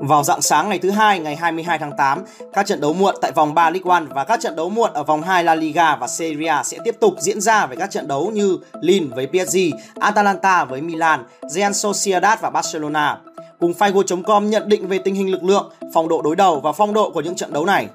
Vào 0.00 0.24
dạng 0.24 0.42
sáng 0.42 0.68
ngày 0.68 0.78
thứ 0.78 0.90
hai 0.90 1.18
ngày 1.18 1.36
22 1.36 1.78
tháng 1.78 1.92
8, 1.98 2.24
các 2.52 2.66
trận 2.66 2.80
đấu 2.80 2.92
muộn 2.92 3.14
tại 3.20 3.32
vòng 3.32 3.54
3 3.54 3.70
League 3.70 3.90
One 3.90 4.04
và 4.14 4.24
các 4.24 4.40
trận 4.40 4.56
đấu 4.56 4.70
muộn 4.70 4.90
ở 4.92 5.02
vòng 5.02 5.22
2 5.22 5.44
La 5.44 5.54
Liga 5.54 5.96
và 5.96 6.06
Serie 6.06 6.48
A 6.48 6.62
sẽ 6.62 6.78
tiếp 6.84 6.96
tục 7.00 7.14
diễn 7.18 7.40
ra 7.40 7.66
với 7.66 7.76
các 7.76 7.90
trận 7.90 8.08
đấu 8.08 8.30
như 8.30 8.58
Lille 8.80 9.06
với 9.14 9.26
PSG, 9.26 9.56
Atalanta 10.00 10.64
với 10.64 10.80
Milan, 10.80 11.24
Real 11.48 11.72
Sociedad 11.72 12.40
và 12.40 12.50
Barcelona. 12.50 13.18
Cùng 13.60 13.72
Figo.com 13.72 14.50
nhận 14.50 14.68
định 14.68 14.88
về 14.88 14.98
tình 14.98 15.14
hình 15.14 15.30
lực 15.30 15.44
lượng, 15.44 15.72
phong 15.94 16.08
độ 16.08 16.22
đối 16.22 16.36
đầu 16.36 16.60
và 16.60 16.72
phong 16.72 16.94
độ 16.94 17.10
của 17.10 17.20
những 17.20 17.36
trận 17.36 17.52
đấu 17.52 17.64
này. 17.64 17.88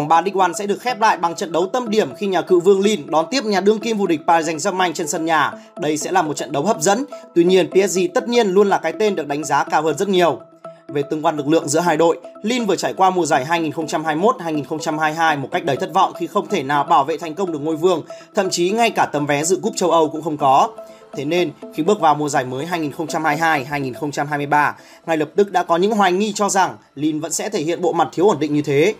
Vòng 0.00 0.08
3 0.08 0.20
League 0.20 0.40
One 0.40 0.52
sẽ 0.52 0.66
được 0.66 0.80
khép 0.80 1.00
lại 1.00 1.16
bằng 1.16 1.34
trận 1.34 1.52
đấu 1.52 1.66
tâm 1.66 1.90
điểm 1.90 2.14
khi 2.14 2.26
nhà 2.26 2.42
cựu 2.42 2.60
vương 2.60 2.80
Lille 2.80 3.02
đón 3.06 3.26
tiếp 3.30 3.44
nhà 3.44 3.60
đương 3.60 3.78
kim 3.78 3.98
vô 3.98 4.06
địch 4.06 4.20
Paris 4.26 4.48
Saint-Germain 4.48 4.92
trên 4.92 5.08
sân 5.08 5.24
nhà. 5.24 5.52
Đây 5.80 5.96
sẽ 5.96 6.12
là 6.12 6.22
một 6.22 6.36
trận 6.36 6.52
đấu 6.52 6.62
hấp 6.62 6.82
dẫn. 6.82 7.04
Tuy 7.34 7.44
nhiên, 7.44 7.70
PSG 7.70 7.98
tất 8.14 8.28
nhiên 8.28 8.48
luôn 8.48 8.68
là 8.68 8.78
cái 8.78 8.92
tên 8.92 9.16
được 9.16 9.28
đánh 9.28 9.44
giá 9.44 9.64
cao 9.64 9.82
hơn 9.82 9.98
rất 9.98 10.08
nhiều. 10.08 10.40
Về 10.88 11.02
tương 11.10 11.24
quan 11.24 11.36
lực 11.36 11.48
lượng 11.48 11.68
giữa 11.68 11.80
hai 11.80 11.96
đội, 11.96 12.20
Lille 12.42 12.64
vừa 12.64 12.76
trải 12.76 12.94
qua 12.94 13.10
mùa 13.10 13.26
giải 13.26 13.46
2021-2022 13.48 15.38
một 15.38 15.48
cách 15.52 15.64
đầy 15.64 15.76
thất 15.76 15.94
vọng 15.94 16.12
khi 16.18 16.26
không 16.26 16.48
thể 16.48 16.62
nào 16.62 16.84
bảo 16.84 17.04
vệ 17.04 17.16
thành 17.16 17.34
công 17.34 17.52
được 17.52 17.62
ngôi 17.62 17.76
vương, 17.76 18.02
thậm 18.34 18.50
chí 18.50 18.70
ngay 18.70 18.90
cả 18.90 19.06
tấm 19.12 19.26
vé 19.26 19.44
dự 19.44 19.58
cúp 19.62 19.72
châu 19.76 19.90
Âu 19.90 20.08
cũng 20.08 20.22
không 20.22 20.36
có. 20.36 20.68
Thế 21.12 21.24
nên, 21.24 21.50
khi 21.74 21.82
bước 21.82 22.00
vào 22.00 22.14
mùa 22.14 22.28
giải 22.28 22.44
mới 22.44 22.66
2022-2023, 22.66 24.72
ngay 25.06 25.16
lập 25.16 25.28
tức 25.36 25.52
đã 25.52 25.62
có 25.62 25.76
những 25.76 25.92
hoài 25.92 26.12
nghi 26.12 26.32
cho 26.32 26.48
rằng 26.48 26.76
Lille 26.94 27.18
vẫn 27.18 27.32
sẽ 27.32 27.48
thể 27.48 27.62
hiện 27.62 27.80
bộ 27.80 27.92
mặt 27.92 28.08
thiếu 28.12 28.28
ổn 28.28 28.36
định 28.40 28.54
như 28.54 28.62
thế. 28.62 28.94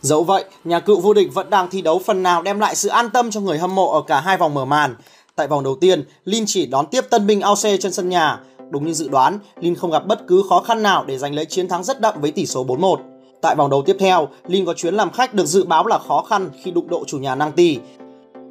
Dẫu 0.00 0.24
vậy, 0.24 0.44
nhà 0.64 0.80
cựu 0.80 1.00
vô 1.00 1.14
địch 1.14 1.34
vẫn 1.34 1.50
đang 1.50 1.70
thi 1.70 1.82
đấu 1.82 2.00
phần 2.06 2.22
nào 2.22 2.42
đem 2.42 2.60
lại 2.60 2.74
sự 2.74 2.88
an 2.88 3.10
tâm 3.10 3.30
cho 3.30 3.40
người 3.40 3.58
hâm 3.58 3.74
mộ 3.74 3.92
ở 3.92 4.02
cả 4.02 4.20
hai 4.20 4.36
vòng 4.36 4.54
mở 4.54 4.64
màn. 4.64 4.96
Tại 5.36 5.48
vòng 5.48 5.64
đầu 5.64 5.76
tiên, 5.80 6.04
Lin 6.24 6.44
chỉ 6.46 6.66
đón 6.66 6.86
tiếp 6.86 7.00
tân 7.10 7.26
binh 7.26 7.40
AOC 7.40 7.62
trên 7.80 7.92
sân 7.92 8.08
nhà. 8.08 8.40
Đúng 8.70 8.86
như 8.86 8.92
dự 8.92 9.08
đoán, 9.08 9.38
Lin 9.60 9.74
không 9.74 9.90
gặp 9.90 10.06
bất 10.06 10.26
cứ 10.26 10.42
khó 10.48 10.60
khăn 10.60 10.82
nào 10.82 11.04
để 11.04 11.18
giành 11.18 11.34
lấy 11.34 11.44
chiến 11.44 11.68
thắng 11.68 11.84
rất 11.84 12.00
đậm 12.00 12.14
với 12.20 12.30
tỷ 12.30 12.46
số 12.46 12.64
4-1. 12.64 12.96
Tại 13.42 13.56
vòng 13.56 13.70
đấu 13.70 13.82
tiếp 13.86 13.96
theo, 13.98 14.28
Lin 14.46 14.64
có 14.64 14.74
chuyến 14.74 14.94
làm 14.94 15.10
khách 15.10 15.34
được 15.34 15.46
dự 15.46 15.64
báo 15.64 15.86
là 15.86 15.98
khó 15.98 16.22
khăn 16.28 16.50
khi 16.62 16.70
đụng 16.70 16.88
độ 16.88 17.04
chủ 17.06 17.18
nhà 17.18 17.34
Nang 17.34 17.52
Ti. 17.52 17.78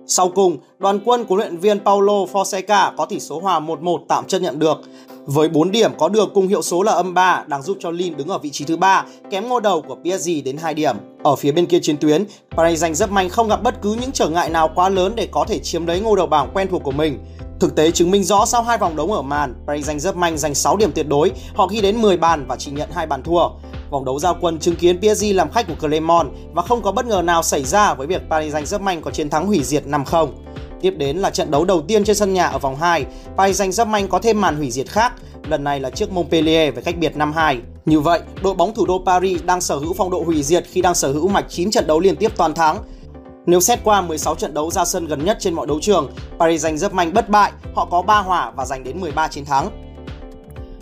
Sau 0.09 0.29
cùng, 0.29 0.57
đoàn 0.79 0.99
quân 1.05 1.25
của 1.25 1.35
luyện 1.35 1.57
viên 1.57 1.79
Paulo 1.79 2.13
Fonseca 2.13 2.95
có 2.97 3.05
tỷ 3.05 3.19
số 3.19 3.39
hòa 3.39 3.59
1-1 3.59 3.99
tạm 4.07 4.25
chấp 4.27 4.39
nhận 4.39 4.59
được. 4.59 4.77
Với 5.25 5.49
4 5.49 5.71
điểm 5.71 5.91
có 5.97 6.09
được 6.09 6.29
cùng 6.33 6.47
hiệu 6.47 6.61
số 6.61 6.83
là 6.83 6.91
âm 6.91 7.13
3 7.13 7.43
đang 7.47 7.61
giúp 7.61 7.77
cho 7.79 7.91
Lille 7.91 8.15
đứng 8.15 8.27
ở 8.27 8.37
vị 8.37 8.49
trí 8.49 8.65
thứ 8.65 8.77
ba, 8.77 9.05
kém 9.29 9.47
ngôi 9.47 9.61
đầu 9.61 9.81
của 9.81 9.95
PSG 9.95 10.29
đến 10.45 10.57
2 10.57 10.73
điểm. 10.73 10.95
Ở 11.23 11.35
phía 11.35 11.51
bên 11.51 11.65
kia 11.65 11.79
chiến 11.81 11.97
tuyến, 11.97 12.25
Paris 12.51 12.79
giành 12.79 12.95
rất 12.95 13.11
mạnh 13.11 13.29
không 13.29 13.47
gặp 13.47 13.63
bất 13.63 13.81
cứ 13.81 13.97
những 14.01 14.11
trở 14.11 14.29
ngại 14.29 14.49
nào 14.49 14.69
quá 14.75 14.89
lớn 14.89 15.13
để 15.15 15.27
có 15.31 15.45
thể 15.47 15.59
chiếm 15.59 15.85
lấy 15.85 15.99
ngôi 15.99 16.17
đầu 16.17 16.27
bảng 16.27 16.49
quen 16.53 16.67
thuộc 16.71 16.83
của 16.83 16.91
mình. 16.91 17.19
Thực 17.59 17.75
tế 17.75 17.91
chứng 17.91 18.11
minh 18.11 18.23
rõ 18.23 18.45
sau 18.45 18.63
hai 18.63 18.77
vòng 18.77 18.95
đấu 18.95 19.13
ở 19.13 19.21
màn, 19.21 19.53
Paris 19.67 19.89
Saint-Germain 19.89 20.35
giành 20.35 20.55
6 20.55 20.77
điểm 20.77 20.91
tuyệt 20.91 21.07
đối, 21.07 21.31
họ 21.55 21.67
ghi 21.67 21.81
đến 21.81 22.01
10 22.01 22.17
bàn 22.17 22.45
và 22.47 22.55
chỉ 22.55 22.71
nhận 22.71 22.89
hai 22.91 23.07
bàn 23.07 23.23
thua. 23.23 23.49
Vòng 23.89 24.05
đấu 24.05 24.19
giao 24.19 24.37
quân 24.41 24.59
chứng 24.59 24.75
kiến 24.75 24.99
PSG 24.99 25.25
làm 25.25 25.51
khách 25.51 25.67
của 25.67 25.87
Clermont 25.87 26.27
và 26.53 26.61
không 26.61 26.81
có 26.81 26.91
bất 26.91 27.05
ngờ 27.05 27.21
nào 27.21 27.43
xảy 27.43 27.63
ra 27.63 27.93
với 27.93 28.07
việc 28.07 28.21
Paris 28.29 28.55
Saint-Germain 28.55 29.01
có 29.01 29.11
chiến 29.11 29.29
thắng 29.29 29.47
hủy 29.47 29.63
diệt 29.63 29.83
5-0. 29.85 30.27
Tiếp 30.81 30.93
đến 30.97 31.17
là 31.17 31.29
trận 31.29 31.51
đấu 31.51 31.65
đầu 31.65 31.81
tiên 31.81 32.03
trên 32.03 32.15
sân 32.15 32.33
nhà 32.33 32.47
ở 32.47 32.59
vòng 32.59 32.75
2, 32.75 33.05
Paris 33.37 33.61
Saint-Germain 33.61 34.07
có 34.07 34.19
thêm 34.19 34.41
màn 34.41 34.57
hủy 34.57 34.71
diệt 34.71 34.87
khác, 34.87 35.13
lần 35.47 35.63
này 35.63 35.79
là 35.79 35.89
trước 35.89 36.11
Montpellier 36.11 36.73
với 36.73 36.83
cách 36.83 36.95
biệt 36.97 37.13
5-2. 37.15 37.59
Như 37.85 37.99
vậy, 37.99 38.19
đội 38.43 38.53
bóng 38.53 38.73
thủ 38.73 38.85
đô 38.85 39.01
Paris 39.05 39.43
đang 39.43 39.61
sở 39.61 39.77
hữu 39.77 39.93
phong 39.93 40.09
độ 40.09 40.23
hủy 40.25 40.43
diệt 40.43 40.65
khi 40.71 40.81
đang 40.81 40.95
sở 40.95 41.11
hữu 41.11 41.27
mạch 41.27 41.45
9 41.49 41.71
trận 41.71 41.87
đấu 41.87 41.99
liên 41.99 42.15
tiếp 42.15 42.31
toàn 42.37 42.53
thắng. 42.53 42.77
Nếu 43.47 43.59
xét 43.59 43.79
qua 43.83 44.01
16 44.01 44.35
trận 44.35 44.53
đấu 44.53 44.71
ra 44.71 44.85
sân 44.85 45.07
gần 45.07 45.25
nhất 45.25 45.37
trên 45.39 45.53
mọi 45.53 45.67
đấu 45.67 45.79
trường, 45.81 46.11
Paris 46.39 46.65
Saint-Germain 46.65 47.13
bất 47.13 47.29
bại, 47.29 47.51
họ 47.75 47.85
có 47.85 48.01
3 48.01 48.19
hòa 48.19 48.51
và 48.55 48.65
giành 48.65 48.83
đến 48.83 49.01
13 49.01 49.27
chiến 49.27 49.45
thắng. 49.45 49.69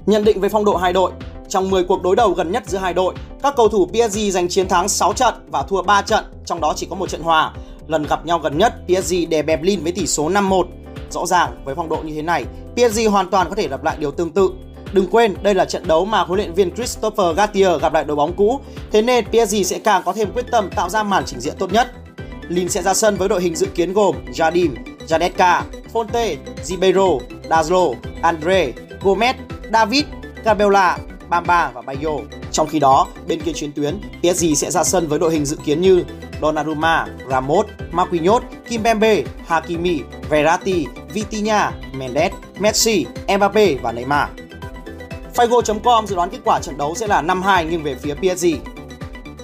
Nhận 0.05 0.23
định 0.23 0.39
về 0.39 0.49
phong 0.49 0.65
độ 0.65 0.75
hai 0.75 0.93
đội, 0.93 1.11
trong 1.49 1.69
10 1.69 1.83
cuộc 1.83 2.03
đối 2.03 2.15
đầu 2.15 2.31
gần 2.31 2.51
nhất 2.51 2.63
giữa 2.67 2.77
hai 2.77 2.93
đội, 2.93 3.13
các 3.43 3.53
cầu 3.57 3.69
thủ 3.69 3.85
PSG 3.85 4.19
giành 4.31 4.49
chiến 4.49 4.67
thắng 4.67 4.89
6 4.89 5.13
trận 5.13 5.33
và 5.51 5.63
thua 5.63 5.81
3 5.81 6.01
trận, 6.01 6.25
trong 6.45 6.61
đó 6.61 6.73
chỉ 6.75 6.87
có 6.89 6.95
một 6.95 7.09
trận 7.09 7.21
hòa. 7.21 7.53
Lần 7.87 8.03
gặp 8.03 8.25
nhau 8.25 8.39
gần 8.39 8.57
nhất, 8.57 8.73
PSG 8.87 9.13
đè 9.29 9.41
bẹp 9.41 9.63
Lille 9.63 9.83
với 9.83 9.91
tỷ 9.91 10.07
số 10.07 10.29
5-1. 10.29 10.63
Rõ 11.09 11.25
ràng, 11.25 11.61
với 11.65 11.75
phong 11.75 11.89
độ 11.89 11.97
như 11.97 12.15
thế 12.15 12.21
này, 12.21 12.45
PSG 12.75 12.99
hoàn 13.11 13.29
toàn 13.29 13.49
có 13.49 13.55
thể 13.55 13.67
lặp 13.67 13.83
lại 13.83 13.97
điều 13.99 14.11
tương 14.11 14.31
tự. 14.31 14.49
Đừng 14.93 15.07
quên, 15.07 15.35
đây 15.41 15.55
là 15.55 15.65
trận 15.65 15.87
đấu 15.87 16.05
mà 16.05 16.21
huấn 16.21 16.39
luyện 16.39 16.53
viên 16.53 16.75
Christopher 16.75 17.37
Gattier 17.37 17.81
gặp 17.81 17.93
lại 17.93 18.03
đội 18.03 18.15
bóng 18.15 18.33
cũ, 18.33 18.59
thế 18.91 19.01
nên 19.01 19.25
PSG 19.25 19.55
sẽ 19.65 19.79
càng 19.79 20.01
có 20.05 20.13
thêm 20.13 20.31
quyết 20.33 20.45
tâm 20.51 20.69
tạo 20.75 20.89
ra 20.89 21.03
màn 21.03 21.23
trình 21.25 21.39
diễn 21.39 21.53
tốt 21.59 21.73
nhất. 21.73 21.87
Lin 22.49 22.69
sẽ 22.69 22.81
ra 22.81 22.93
sân 22.93 23.15
với 23.17 23.29
đội 23.29 23.41
hình 23.41 23.55
dự 23.55 23.67
kiến 23.75 23.93
gồm 23.93 24.15
Jardim, 24.25 24.75
Jadetka, 25.07 25.61
Fonte, 25.93 26.35
Ribeiro, 26.63 27.07
Dazlo, 27.49 27.93
Andre, 28.21 28.71
Gomez, 29.01 29.33
David, 29.73 30.03
Cabella, 30.43 30.97
Bamba 31.29 31.71
và 31.73 31.81
Bayo. 31.81 32.11
Trong 32.51 32.67
khi 32.67 32.79
đó, 32.79 33.07
bên 33.27 33.41
kia 33.41 33.51
chuyến 33.53 33.71
tuyến, 33.71 33.99
PSG 34.21 34.45
sẽ 34.55 34.71
ra 34.71 34.83
sân 34.83 35.07
với 35.07 35.19
đội 35.19 35.31
hình 35.31 35.45
dự 35.45 35.57
kiến 35.65 35.81
như 35.81 36.03
Donnarumma, 36.41 37.07
Ramos, 37.29 37.65
Marquinhos, 37.91 38.43
Kimpembe, 38.69 39.23
Hakimi, 39.47 40.01
Verratti, 40.29 40.85
Vitinha, 41.13 41.71
Mendes, 41.93 42.31
Messi, 42.59 43.05
Mbappe 43.37 43.75
và 43.75 43.91
Neymar. 43.91 44.29
Figo.com 45.35 46.07
dự 46.07 46.15
đoán 46.15 46.29
kết 46.29 46.39
quả 46.45 46.59
trận 46.59 46.77
đấu 46.77 46.95
sẽ 46.95 47.07
là 47.07 47.21
5-2 47.21 47.69
nghiêng 47.69 47.83
về 47.83 47.95
phía 47.95 48.15
PSG. 48.15 48.45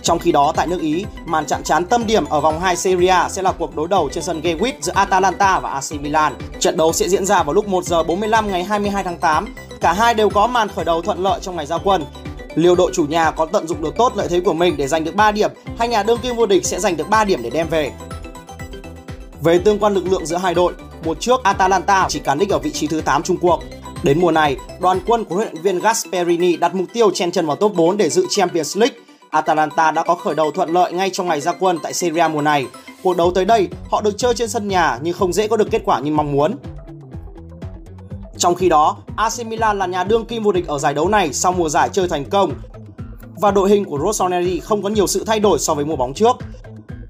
Trong 0.04 0.20
khi 0.20 0.32
đó 0.32 0.54
tại 0.56 0.68
nước 0.68 0.82
Ý, 0.82 1.06
màn 1.26 1.46
chạm 1.46 1.64
trán 1.64 1.86
tâm 1.86 2.08
điểm 2.08 2.26
ở 2.26 2.42
vòng 2.42 2.60
2 2.60 2.76
Serie 2.76 3.10
A 3.10 3.30
sẽ 3.30 3.42
là 3.42 3.52
cuộc 3.52 3.76
đối 3.76 3.88
đầu 3.88 4.10
trên 4.14 4.24
sân 4.24 4.42
Gewit 4.42 4.84
giữa 4.84 4.94
Atalanta 4.96 5.60
và 5.60 5.70
AC 5.70 6.02
Milan. 6.02 6.34
Trận 6.60 6.78
đấu 6.78 6.94
sẽ 6.94 7.10
diễn 7.10 7.26
ra 7.26 7.44
vào 7.44 7.54
lúc 7.54 7.68
1 7.68 7.84
giờ 7.86 8.04
45 8.04 8.52
ngày 8.52 8.64
22 8.64 9.04
tháng 9.04 9.18
8. 9.18 9.56
Cả 9.82 9.94
hai 9.94 10.14
đều 10.14 10.30
có 10.30 10.48
màn 10.48 10.68
khởi 10.68 10.86
đầu 10.86 11.02
thuận 11.02 11.24
lợi 11.24 11.40
trong 11.42 11.56
ngày 11.56 11.66
giao 11.66 11.80
quân. 11.84 12.06
Liều 12.56 12.76
đội 12.76 12.92
chủ 12.94 13.06
nhà 13.06 13.32
có 13.32 13.46
tận 13.46 13.68
dụng 13.68 13.82
được 13.82 13.98
tốt 13.98 14.14
lợi 14.16 14.28
thế 14.28 14.40
của 14.40 14.54
mình 14.54 14.78
để 14.78 14.88
giành 14.88 15.04
được 15.04 15.16
3 15.16 15.32
điểm, 15.32 15.52
hay 15.78 15.88
nhà 15.88 16.04
đương 16.04 16.20
kim 16.24 16.36
vô 16.36 16.46
địch 16.46 16.66
sẽ 16.66 16.80
giành 16.80 16.98
được 16.98 17.10
3 17.10 17.24
điểm 17.24 17.44
để 17.44 17.50
đem 17.50 17.68
về. 17.68 17.92
Về 19.44 19.58
tương 19.58 19.80
quan 19.80 19.94
lực 19.94 20.08
lượng 20.08 20.26
giữa 20.26 20.38
hai 20.38 20.54
đội, 20.54 20.74
mùa 21.06 21.16
trước 21.20 21.44
Atalanta 21.44 22.06
chỉ 22.10 22.20
cán 22.20 22.40
đích 22.40 22.50
ở 22.50 22.60
vị 22.60 22.72
trí 22.72 22.88
thứ 22.88 23.02
8 23.02 23.24
Trung 23.24 23.38
cuộc. 23.38 23.64
Đến 24.04 24.22
mùa 24.22 24.32
này, 24.32 24.58
đoàn 24.80 25.00
quân 25.08 25.26
của 25.26 25.36
huấn 25.36 25.48
luyện 25.48 25.64
viên 25.64 25.80
Gasperini 25.80 26.58
đặt 26.58 26.76
mục 26.76 26.88
tiêu 26.94 27.12
chen 27.12 27.32
chân 27.32 27.46
vào 27.46 27.56
top 27.56 27.74
4 27.76 27.98
để 27.98 28.10
dự 28.10 28.26
Champions 28.30 28.78
League. 28.78 28.96
Atalanta 29.32 29.92
đã 29.92 30.04
có 30.04 30.16
khởi 30.16 30.36
đầu 30.36 30.52
thuận 30.52 30.70
lợi 30.70 30.94
ngay 30.94 31.10
trong 31.10 31.28
ngày 31.28 31.42
ra 31.42 31.54
quân 31.54 31.78
tại 31.84 31.94
Serie 31.94 32.22
A 32.22 32.28
mùa 32.28 32.42
này. 32.42 32.66
Cuộc 33.04 33.18
đấu 33.18 33.32
tới 33.32 33.46
đây, 33.46 33.68
họ 33.92 34.02
được 34.02 34.18
chơi 34.18 34.34
trên 34.34 34.50
sân 34.50 34.68
nhà 34.68 35.00
nhưng 35.02 35.14
không 35.14 35.34
dễ 35.34 35.48
có 35.48 35.58
được 35.58 35.68
kết 35.72 35.82
quả 35.86 36.00
như 36.00 36.12
mong 36.12 36.32
muốn. 36.32 36.56
Trong 38.38 38.56
khi 38.56 38.70
đó, 38.70 38.98
AC 39.16 39.46
Milan 39.46 39.80
là 39.80 39.86
nhà 39.86 40.04
đương 40.04 40.26
kim 40.26 40.44
vô 40.44 40.52
địch 40.52 40.68
ở 40.68 40.80
giải 40.80 40.94
đấu 40.94 41.10
này 41.10 41.34
sau 41.34 41.52
mùa 41.52 41.70
giải 41.70 41.90
chơi 41.94 42.08
thành 42.08 42.26
công 42.26 42.54
và 43.38 43.52
đội 43.52 43.70
hình 43.70 43.86
của 43.86 44.00
Rossoneri 44.06 44.60
không 44.60 44.84
có 44.84 44.90
nhiều 44.90 45.08
sự 45.08 45.24
thay 45.26 45.40
đổi 45.40 45.60
so 45.60 45.74
với 45.74 45.86
mùa 45.86 45.96
bóng 45.96 46.14
trước. 46.14 46.38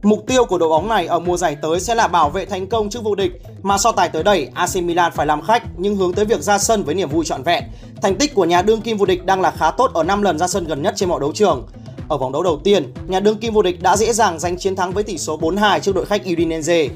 Mục 0.03 0.23
tiêu 0.27 0.45
của 0.45 0.57
đội 0.57 0.69
bóng 0.69 0.87
này 0.87 1.07
ở 1.07 1.19
mùa 1.19 1.37
giải 1.37 1.57
tới 1.61 1.79
sẽ 1.79 1.95
là 1.95 2.07
bảo 2.07 2.29
vệ 2.29 2.45
thành 2.45 2.67
công 2.67 2.89
trước 2.89 3.03
vô 3.03 3.15
địch, 3.15 3.31
mà 3.61 3.77
so 3.77 3.91
tài 3.91 4.09
tới 4.09 4.23
đây 4.23 4.49
AC 4.53 4.75
Milan 4.75 5.11
phải 5.11 5.25
làm 5.25 5.41
khách 5.41 5.63
nhưng 5.77 5.95
hướng 5.95 6.13
tới 6.13 6.25
việc 6.25 6.41
ra 6.41 6.57
sân 6.57 6.83
với 6.83 6.95
niềm 6.95 7.09
vui 7.09 7.25
trọn 7.25 7.43
vẹn. 7.43 7.63
Thành 8.01 8.15
tích 8.15 8.35
của 8.35 8.45
nhà 8.45 8.61
đương 8.61 8.81
kim 8.81 8.97
vô 8.97 9.05
địch 9.05 9.25
đang 9.25 9.41
là 9.41 9.51
khá 9.51 9.71
tốt 9.71 9.91
ở 9.93 10.03
5 10.03 10.21
lần 10.21 10.39
ra 10.39 10.47
sân 10.47 10.65
gần 10.65 10.81
nhất 10.81 10.93
trên 10.97 11.09
mọi 11.09 11.19
đấu 11.19 11.31
trường. 11.33 11.67
Ở 12.11 12.17
vòng 12.17 12.31
đấu 12.31 12.43
đầu 12.43 12.59
tiên, 12.63 12.93
nhà 13.07 13.19
đương 13.19 13.37
kim 13.37 13.53
vô 13.53 13.61
địch 13.61 13.81
đã 13.81 13.97
dễ 13.97 14.13
dàng 14.13 14.39
giành 14.39 14.57
chiến 14.57 14.75
thắng 14.75 14.91
với 14.91 15.03
tỷ 15.03 15.17
số 15.17 15.39
4-2 15.39 15.79
trước 15.79 15.95
đội 15.95 16.05
khách 16.05 16.21
Udinese. 16.31 16.87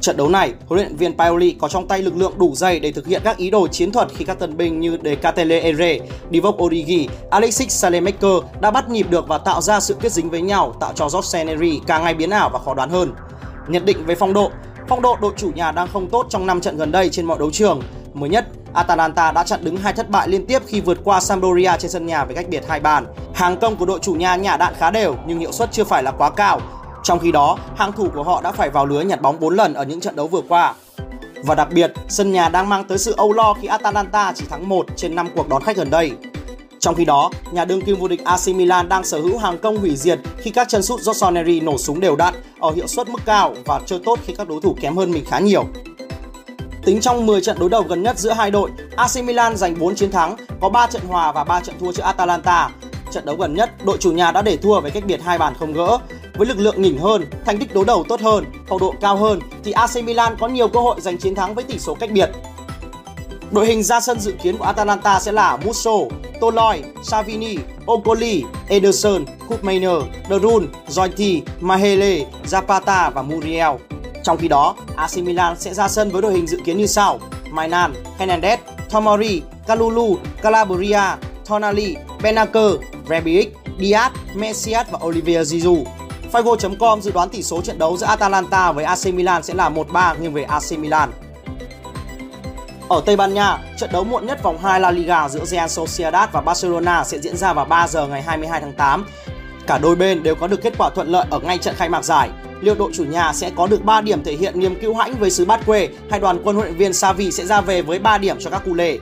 Trận 0.00 0.16
đấu 0.16 0.28
này, 0.28 0.52
huấn 0.66 0.80
luyện 0.80 0.96
viên 0.96 1.16
Paoli 1.16 1.56
có 1.58 1.68
trong 1.68 1.88
tay 1.88 2.02
lực 2.02 2.16
lượng 2.16 2.32
đủ 2.38 2.54
dày 2.54 2.80
để 2.80 2.92
thực 2.92 3.06
hiện 3.06 3.22
các 3.24 3.36
ý 3.36 3.50
đồ 3.50 3.68
chiến 3.68 3.92
thuật 3.92 4.08
khi 4.16 4.24
các 4.24 4.38
tân 4.38 4.56
binh 4.56 4.80
như 4.80 4.98
Decatele 5.04 5.60
Ere, 5.60 5.98
Divock 6.32 6.62
Origi, 6.62 7.08
Alexis 7.30 7.70
Salemaker 7.70 8.32
đã 8.60 8.70
bắt 8.70 8.88
nhịp 8.88 9.06
được 9.10 9.28
và 9.28 9.38
tạo 9.38 9.60
ra 9.60 9.80
sự 9.80 9.94
kết 10.00 10.12
dính 10.12 10.30
với 10.30 10.42
nhau, 10.42 10.74
tạo 10.80 10.92
cho 10.94 11.06
Jose 11.06 11.46
Neri 11.46 11.80
càng 11.86 12.04
ngày 12.04 12.14
biến 12.14 12.30
ảo 12.30 12.50
và 12.52 12.58
khó 12.58 12.74
đoán 12.74 12.90
hơn. 12.90 13.12
Nhận 13.68 13.84
định 13.84 14.06
về 14.06 14.14
phong 14.14 14.32
độ, 14.32 14.50
phong 14.88 15.02
độ 15.02 15.16
đội 15.20 15.32
chủ 15.36 15.50
nhà 15.54 15.72
đang 15.72 15.88
không 15.88 16.10
tốt 16.10 16.26
trong 16.28 16.46
5 16.46 16.60
trận 16.60 16.76
gần 16.76 16.92
đây 16.92 17.08
trên 17.08 17.26
mọi 17.26 17.38
đấu 17.38 17.50
trường. 17.50 17.80
Mới 18.14 18.30
nhất, 18.30 18.46
Atalanta 18.74 19.32
đã 19.32 19.44
chặn 19.44 19.64
đứng 19.64 19.76
hai 19.76 19.92
thất 19.92 20.10
bại 20.10 20.28
liên 20.28 20.46
tiếp 20.46 20.62
khi 20.66 20.80
vượt 20.80 20.98
qua 21.04 21.20
Sampdoria 21.20 21.72
trên 21.78 21.90
sân 21.90 22.06
nhà 22.06 22.24
với 22.24 22.34
cách 22.34 22.48
biệt 22.48 22.64
hai 22.68 22.80
bàn. 22.80 23.06
Hàng 23.34 23.56
công 23.56 23.76
của 23.76 23.86
đội 23.86 23.98
chủ 24.02 24.14
nhà 24.14 24.36
nhả 24.36 24.56
đạn 24.56 24.74
khá 24.78 24.90
đều 24.90 25.14
nhưng 25.26 25.38
hiệu 25.38 25.52
suất 25.52 25.72
chưa 25.72 25.84
phải 25.84 26.02
là 26.02 26.10
quá 26.10 26.30
cao 26.30 26.60
trong 27.02 27.18
khi 27.18 27.32
đó, 27.32 27.58
hàng 27.76 27.92
thủ 27.92 28.08
của 28.14 28.22
họ 28.22 28.40
đã 28.42 28.52
phải 28.52 28.70
vào 28.70 28.86
lưới 28.86 29.04
nhặt 29.04 29.22
bóng 29.22 29.40
4 29.40 29.54
lần 29.54 29.74
ở 29.74 29.84
những 29.84 30.00
trận 30.00 30.16
đấu 30.16 30.28
vừa 30.28 30.42
qua. 30.48 30.74
Và 31.44 31.54
đặc 31.54 31.68
biệt, 31.72 31.92
sân 32.08 32.32
nhà 32.32 32.48
đang 32.48 32.68
mang 32.68 32.84
tới 32.84 32.98
sự 32.98 33.14
âu 33.16 33.32
lo 33.32 33.54
khi 33.54 33.68
Atalanta 33.68 34.32
chỉ 34.34 34.44
thắng 34.50 34.68
1 34.68 34.86
trên 34.96 35.14
5 35.14 35.28
cuộc 35.34 35.48
đón 35.48 35.62
khách 35.62 35.76
gần 35.76 35.90
đây. 35.90 36.12
Trong 36.78 36.94
khi 36.94 37.04
đó, 37.04 37.30
nhà 37.52 37.64
đương 37.64 37.80
kim 37.80 37.96
vô 37.96 38.08
địch 38.08 38.24
AC 38.24 38.48
Milan 38.48 38.88
đang 38.88 39.04
sở 39.04 39.20
hữu 39.20 39.38
hàng 39.38 39.58
công 39.58 39.78
hủy 39.78 39.96
diệt 39.96 40.18
khi 40.38 40.50
các 40.50 40.68
chân 40.68 40.82
sút 40.82 41.00
Rossoneri 41.00 41.60
nổ 41.60 41.78
súng 41.78 42.00
đều 42.00 42.16
đặn 42.16 42.34
ở 42.60 42.70
hiệu 42.70 42.86
suất 42.86 43.08
mức 43.08 43.20
cao 43.24 43.54
và 43.64 43.80
chơi 43.86 44.00
tốt 44.04 44.18
khi 44.26 44.34
các 44.38 44.48
đối 44.48 44.60
thủ 44.60 44.76
kém 44.80 44.96
hơn 44.96 45.10
mình 45.10 45.24
khá 45.24 45.38
nhiều. 45.38 45.64
Tính 46.84 47.00
trong 47.00 47.26
10 47.26 47.40
trận 47.40 47.58
đối 47.58 47.68
đầu 47.68 47.82
gần 47.82 48.02
nhất 48.02 48.18
giữa 48.18 48.32
hai 48.32 48.50
đội, 48.50 48.70
AC 48.96 49.24
Milan 49.24 49.56
giành 49.56 49.78
4 49.78 49.94
chiến 49.94 50.10
thắng, 50.10 50.36
có 50.60 50.68
3 50.68 50.86
trận 50.86 51.02
hòa 51.08 51.32
và 51.32 51.44
3 51.44 51.60
trận 51.60 51.74
thua 51.80 51.92
trước 51.92 52.02
Atalanta. 52.02 52.70
Trận 53.10 53.26
đấu 53.26 53.36
gần 53.36 53.54
nhất, 53.54 53.70
đội 53.84 53.96
chủ 54.00 54.12
nhà 54.12 54.30
đã 54.30 54.42
để 54.42 54.56
thua 54.56 54.80
với 54.80 54.90
cách 54.90 55.04
biệt 55.06 55.20
hai 55.22 55.38
bàn 55.38 55.54
không 55.58 55.72
gỡ 55.72 55.98
với 56.34 56.46
lực 56.46 56.58
lượng 56.58 56.82
nhỉnh 56.82 56.98
hơn, 56.98 57.24
thành 57.46 57.58
tích 57.58 57.74
đối 57.74 57.84
đầu 57.84 58.04
tốt 58.08 58.20
hơn, 58.20 58.44
phong 58.68 58.78
độ 58.78 58.94
cao 59.00 59.16
hơn 59.16 59.40
thì 59.64 59.72
AC 59.72 60.04
Milan 60.04 60.36
có 60.40 60.48
nhiều 60.48 60.68
cơ 60.68 60.80
hội 60.80 61.00
giành 61.00 61.18
chiến 61.18 61.34
thắng 61.34 61.54
với 61.54 61.64
tỷ 61.64 61.78
số 61.78 61.94
cách 61.94 62.10
biệt. 62.12 62.30
Đội 63.50 63.66
hình 63.66 63.82
ra 63.82 64.00
sân 64.00 64.20
dự 64.20 64.32
kiến 64.42 64.56
của 64.58 64.64
Atalanta 64.64 65.20
sẽ 65.20 65.32
là 65.32 65.56
Musso, 65.56 65.92
Toloi, 66.40 66.82
Savini, 67.02 67.56
Okoli, 67.86 68.44
Ederson, 68.68 69.24
Koopmeiners, 69.48 70.04
De 70.30 70.38
Roon, 70.38 70.66
Jointy, 70.88 71.40
Mahele, 71.60 72.24
Zapata 72.44 73.10
và 73.10 73.22
Muriel. 73.22 73.70
Trong 74.22 74.38
khi 74.38 74.48
đó, 74.48 74.74
AC 74.96 75.16
Milan 75.16 75.60
sẽ 75.60 75.74
ra 75.74 75.88
sân 75.88 76.10
với 76.10 76.22
đội 76.22 76.32
hình 76.32 76.46
dự 76.46 76.58
kiến 76.64 76.78
như 76.78 76.86
sau: 76.86 77.20
Mainan, 77.50 77.94
Hernandez, 78.18 78.56
Tomori, 78.90 79.42
Kalulu, 79.66 80.16
Calabria, 80.42 81.00
Tonali, 81.48 81.96
Benacer, 82.22 82.72
Rebic, 83.08 83.56
Diaz, 83.78 84.10
Messias 84.34 84.86
và 84.90 84.98
Olivier 85.06 85.48
Giroud. 85.48 85.86
Figo.com 86.32 87.00
dự 87.00 87.10
đoán 87.12 87.28
tỷ 87.28 87.42
số 87.42 87.62
trận 87.62 87.78
đấu 87.78 87.96
giữa 87.96 88.06
Atalanta 88.06 88.72
với 88.72 88.84
AC 88.84 89.06
Milan 89.06 89.42
sẽ 89.42 89.54
là 89.54 89.70
1-3 89.70 90.20
nghiêng 90.20 90.32
về 90.32 90.42
AC 90.42 90.78
Milan. 90.78 91.12
Ở 92.88 93.02
Tây 93.06 93.16
Ban 93.16 93.34
Nha, 93.34 93.58
trận 93.78 93.90
đấu 93.92 94.04
muộn 94.04 94.26
nhất 94.26 94.42
vòng 94.42 94.58
2 94.58 94.80
La 94.80 94.90
Liga 94.90 95.28
giữa 95.28 95.44
Real 95.44 95.68
Sociedad 95.68 96.30
và 96.32 96.40
Barcelona 96.40 97.04
sẽ 97.04 97.18
diễn 97.18 97.36
ra 97.36 97.52
vào 97.52 97.64
3 97.64 97.88
giờ 97.88 98.06
ngày 98.06 98.22
22 98.22 98.60
tháng 98.60 98.72
8. 98.72 99.06
Cả 99.66 99.78
đôi 99.78 99.96
bên 99.96 100.22
đều 100.22 100.34
có 100.34 100.46
được 100.46 100.62
kết 100.62 100.72
quả 100.78 100.90
thuận 100.94 101.08
lợi 101.08 101.26
ở 101.30 101.38
ngay 101.40 101.58
trận 101.58 101.74
khai 101.74 101.88
mạc 101.88 102.04
giải. 102.04 102.30
Liệu 102.62 102.74
đội 102.74 102.90
chủ 102.94 103.04
nhà 103.04 103.32
sẽ 103.32 103.50
có 103.56 103.66
được 103.66 103.84
3 103.84 104.00
điểm 104.00 104.24
thể 104.24 104.32
hiện 104.32 104.60
niềm 104.60 104.74
cứu 104.80 104.94
hãnh 104.94 105.14
với 105.14 105.30
xứ 105.30 105.44
Bát 105.44 105.66
Quê 105.66 105.88
hay 106.10 106.20
đoàn 106.20 106.40
quân 106.44 106.56
huấn 106.56 106.66
luyện 106.66 106.78
viên 106.78 106.92
Xavi 106.92 107.30
sẽ 107.30 107.46
ra 107.46 107.60
về 107.60 107.82
với 107.82 107.98
3 107.98 108.18
điểm 108.18 108.36
cho 108.40 108.50
các 108.50 108.62
cụ 108.64 108.74
lệ? 108.74 108.98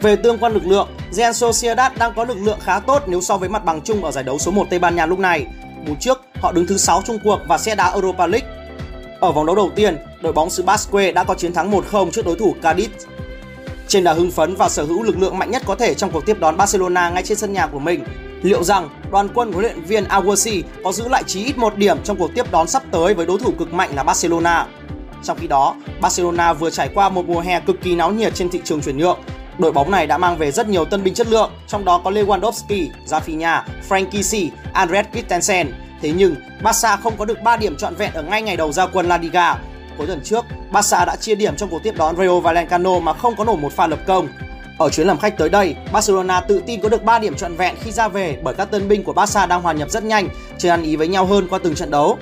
Về 0.00 0.16
tương 0.16 0.38
quan 0.38 0.52
lực 0.52 0.66
lượng, 0.66 0.88
Real 1.10 1.32
Sociedad 1.32 1.92
đang 1.98 2.12
có 2.16 2.24
lực 2.24 2.36
lượng 2.40 2.58
khá 2.62 2.80
tốt 2.80 3.02
nếu 3.06 3.20
so 3.20 3.36
với 3.36 3.48
mặt 3.48 3.64
bằng 3.64 3.80
chung 3.80 4.04
ở 4.04 4.10
giải 4.10 4.24
đấu 4.24 4.38
số 4.38 4.50
1 4.50 4.66
Tây 4.70 4.78
Ban 4.78 4.96
Nha 4.96 5.06
lúc 5.06 5.18
này. 5.18 5.46
Mùa 5.86 5.94
trước, 6.00 6.20
họ 6.40 6.52
đứng 6.52 6.66
thứ 6.66 6.76
6 6.76 7.02
chung 7.06 7.18
cuộc 7.24 7.40
và 7.48 7.58
sẽ 7.58 7.74
đá 7.74 7.90
Europa 7.90 8.26
League. 8.26 8.48
Ở 9.20 9.32
vòng 9.32 9.46
đấu 9.46 9.56
đầu 9.56 9.70
tiên, 9.74 9.96
đội 10.22 10.32
bóng 10.32 10.50
xứ 10.50 10.62
Basque 10.62 11.12
đã 11.12 11.24
có 11.24 11.34
chiến 11.34 11.52
thắng 11.52 11.70
1-0 11.70 12.10
trước 12.10 12.26
đối 12.26 12.38
thủ 12.38 12.54
Cadiz. 12.62 12.88
Trên 13.88 14.04
đà 14.04 14.12
hưng 14.12 14.30
phấn 14.30 14.54
và 14.54 14.68
sở 14.68 14.84
hữu 14.84 15.02
lực 15.02 15.18
lượng 15.18 15.38
mạnh 15.38 15.50
nhất 15.50 15.62
có 15.66 15.74
thể 15.74 15.94
trong 15.94 16.10
cuộc 16.10 16.26
tiếp 16.26 16.40
đón 16.40 16.56
Barcelona 16.56 17.10
ngay 17.10 17.22
trên 17.22 17.38
sân 17.38 17.52
nhà 17.52 17.66
của 17.66 17.78
mình, 17.78 18.04
liệu 18.44 18.64
rằng 18.64 18.88
đoàn 19.10 19.28
quân 19.34 19.52
huấn 19.52 19.64
luyện 19.64 19.82
viên 19.82 20.04
Aguasi 20.04 20.62
có 20.84 20.92
giữ 20.92 21.08
lại 21.08 21.22
chí 21.26 21.44
ít 21.44 21.58
một 21.58 21.76
điểm 21.76 21.98
trong 22.04 22.16
cuộc 22.16 22.34
tiếp 22.34 22.52
đón 22.52 22.68
sắp 22.68 22.82
tới 22.90 23.14
với 23.14 23.26
đối 23.26 23.38
thủ 23.38 23.52
cực 23.58 23.72
mạnh 23.72 23.90
là 23.94 24.02
Barcelona? 24.02 24.66
Trong 25.22 25.38
khi 25.40 25.46
đó, 25.46 25.74
Barcelona 26.00 26.52
vừa 26.52 26.70
trải 26.70 26.88
qua 26.94 27.08
một 27.08 27.28
mùa 27.28 27.40
hè 27.40 27.60
cực 27.60 27.82
kỳ 27.82 27.94
náo 27.94 28.12
nhiệt 28.12 28.34
trên 28.34 28.48
thị 28.48 28.60
trường 28.64 28.80
chuyển 28.80 28.98
nhượng 28.98 29.18
Đội 29.58 29.72
bóng 29.72 29.90
này 29.90 30.06
đã 30.06 30.18
mang 30.18 30.36
về 30.36 30.50
rất 30.50 30.68
nhiều 30.68 30.84
tân 30.84 31.04
binh 31.04 31.14
chất 31.14 31.26
lượng, 31.26 31.50
trong 31.66 31.84
đó 31.84 32.00
có 32.04 32.10
Lewandowski, 32.10 32.88
Rafinha, 33.06 33.62
Frankie 33.88 34.50
C, 34.50 34.52
Andres 34.72 35.06
Christensen. 35.12 35.72
Thế 36.00 36.12
nhưng, 36.16 36.34
Barca 36.62 36.96
không 36.96 37.16
có 37.16 37.24
được 37.24 37.42
3 37.42 37.56
điểm 37.56 37.76
trọn 37.76 37.94
vẹn 37.94 38.12
ở 38.12 38.22
ngay 38.22 38.42
ngày 38.42 38.56
đầu 38.56 38.72
ra 38.72 38.86
quân 38.86 39.06
La 39.06 39.18
Liga. 39.18 39.58
Cuối 39.98 40.06
tuần 40.06 40.20
trước, 40.24 40.44
Barca 40.70 41.04
đã 41.04 41.16
chia 41.16 41.34
điểm 41.34 41.56
trong 41.56 41.70
cuộc 41.70 41.82
tiếp 41.82 41.94
đón 41.98 42.16
Rayo 42.16 42.40
Vallecano 42.40 42.98
mà 42.98 43.12
không 43.12 43.36
có 43.36 43.44
nổi 43.44 43.56
một 43.56 43.72
pha 43.72 43.86
lập 43.86 43.98
công. 44.06 44.28
Ở 44.78 44.90
chuyến 44.90 45.06
làm 45.06 45.18
khách 45.18 45.38
tới 45.38 45.48
đây, 45.48 45.76
Barcelona 45.92 46.40
tự 46.40 46.62
tin 46.66 46.80
có 46.80 46.88
được 46.88 47.04
3 47.04 47.18
điểm 47.18 47.34
trọn 47.36 47.56
vẹn 47.56 47.74
khi 47.80 47.90
ra 47.92 48.08
về 48.08 48.38
bởi 48.42 48.54
các 48.54 48.70
tân 48.70 48.88
binh 48.88 49.04
của 49.04 49.12
Barca 49.12 49.46
đang 49.46 49.62
hòa 49.62 49.72
nhập 49.72 49.90
rất 49.90 50.04
nhanh, 50.04 50.28
chơi 50.58 50.70
ăn 50.70 50.82
ý 50.82 50.96
với 50.96 51.08
nhau 51.08 51.26
hơn 51.26 51.46
qua 51.50 51.58
từng 51.62 51.74
trận 51.74 51.90
đấu. 51.90 52.18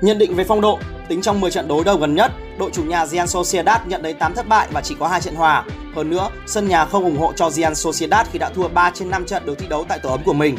Nhận 0.00 0.18
định 0.18 0.34
về 0.34 0.44
phong 0.44 0.60
độ, 0.60 0.78
tính 1.08 1.22
trong 1.22 1.40
10 1.40 1.50
trận 1.50 1.68
đối 1.68 1.84
đầu 1.84 1.96
gần 1.96 2.14
nhất, 2.14 2.32
đội 2.58 2.70
chủ 2.72 2.84
nhà 2.84 3.06
Real 3.06 3.26
Sociedad 3.26 3.80
nhận 3.86 4.02
thấy 4.02 4.12
8 4.12 4.34
thất 4.34 4.48
bại 4.48 4.68
và 4.72 4.80
chỉ 4.80 4.94
có 5.00 5.08
2 5.08 5.20
trận 5.20 5.34
hòa. 5.34 5.64
Hơn 5.96 6.10
nữa, 6.10 6.30
sân 6.46 6.68
nhà 6.68 6.84
không 6.84 7.04
ủng 7.04 7.18
hộ 7.18 7.32
cho 7.36 7.50
Real 7.50 7.74
Sociedad 7.74 8.26
khi 8.32 8.38
đã 8.38 8.50
thua 8.54 8.68
3 8.68 8.90
trên 8.94 9.10
5 9.10 9.24
trận 9.26 9.46
được 9.46 9.58
thi 9.58 9.66
đấu 9.68 9.84
tại 9.88 9.98
tổ 9.98 10.10
ấm 10.10 10.20
của 10.24 10.32
mình. 10.32 10.58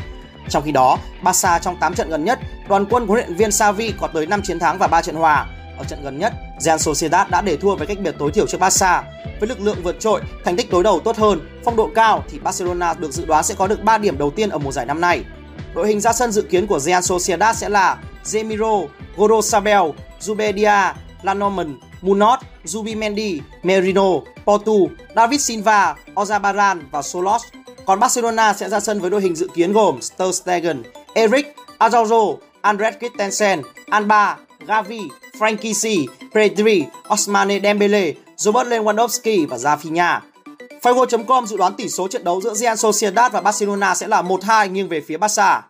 Trong 0.49 0.63
khi 0.63 0.71
đó, 0.71 0.97
Barca 1.21 1.59
trong 1.59 1.77
8 1.79 1.93
trận 1.93 2.09
gần 2.09 2.25
nhất, 2.25 2.39
đoàn 2.69 2.85
quân 2.89 3.07
huấn 3.07 3.19
luyện 3.19 3.35
viên 3.35 3.51
Xavi 3.51 3.93
có 3.99 4.07
tới 4.07 4.25
5 4.25 4.41
chiến 4.41 4.59
thắng 4.59 4.77
và 4.77 4.87
3 4.87 5.01
trận 5.01 5.15
hòa. 5.15 5.47
Ở 5.79 5.85
trận 5.85 6.03
gần 6.03 6.19
nhất, 6.19 6.33
Real 6.59 6.77
Sociedad 6.77 7.29
đã 7.29 7.41
để 7.41 7.57
thua 7.57 7.75
với 7.75 7.87
cách 7.87 7.99
biệt 7.99 8.15
tối 8.19 8.31
thiểu 8.31 8.47
trước 8.47 8.59
Barca. 8.59 9.03
Với 9.39 9.49
lực 9.49 9.61
lượng 9.61 9.77
vượt 9.83 9.99
trội, 9.99 10.21
thành 10.45 10.55
tích 10.55 10.71
đối 10.71 10.83
đầu 10.83 10.99
tốt 10.99 11.17
hơn, 11.17 11.39
phong 11.65 11.75
độ 11.75 11.89
cao 11.95 12.23
thì 12.29 12.39
Barcelona 12.39 12.93
được 12.93 13.11
dự 13.11 13.25
đoán 13.25 13.43
sẽ 13.43 13.55
có 13.57 13.67
được 13.67 13.83
3 13.83 13.97
điểm 13.97 14.17
đầu 14.17 14.31
tiên 14.31 14.49
ở 14.49 14.57
mùa 14.57 14.71
giải 14.71 14.85
năm 14.85 15.01
nay. 15.01 15.23
Đội 15.75 15.87
hình 15.87 15.99
ra 15.99 16.13
sân 16.13 16.31
dự 16.31 16.41
kiến 16.41 16.67
của 16.67 16.79
Real 16.79 17.01
Sociedad 17.01 17.57
sẽ 17.57 17.69
là 17.69 17.97
Zemiro, 18.23 18.87
Gorosabel, 19.17 19.81
Zubedia, 20.21 20.93
Lanorman, 21.21 21.79
Munoz, 22.01 22.37
Zubimendi, 22.65 23.39
Merino, 23.63 24.09
Portu, 24.45 24.87
David 25.15 25.41
Silva, 25.41 25.95
Ozabaran 26.15 26.79
và 26.91 27.01
Solos. 27.01 27.43
Còn 27.85 27.99
Barcelona 27.99 28.53
sẽ 28.53 28.69
ra 28.69 28.79
sân 28.79 29.01
với 29.01 29.09
đội 29.09 29.21
hình 29.21 29.35
dự 29.35 29.47
kiến 29.55 29.73
gồm 29.73 29.99
Ter 30.17 30.35
Stegen, 30.35 30.83
Eric, 31.13 31.55
Araujo, 31.79 32.37
Andres 32.61 32.95
Christensen, 32.99 33.61
Alba, 33.89 34.37
Gavi, 34.69 35.09
Frankie 35.39 35.73
C, 35.73 36.05
Pedri, 36.33 36.85
Osmane 37.13 37.59
Dembele, 37.59 38.13
Robert 38.37 38.67
Lewandowski 38.67 39.47
và 39.47 39.57
Rafinha. 39.57 40.19
Figo.com 40.81 41.45
dự 41.45 41.57
đoán 41.57 41.73
tỷ 41.73 41.89
số 41.89 42.07
trận 42.07 42.23
đấu 42.23 42.41
giữa 42.41 42.53
Real 42.53 42.75
Sociedad 42.75 43.31
và 43.31 43.41
Barcelona 43.41 43.95
sẽ 43.95 44.07
là 44.07 44.21
1-2 44.21 44.71
nghiêng 44.71 44.87
về 44.87 45.01
phía 45.01 45.17
Barca. 45.17 45.68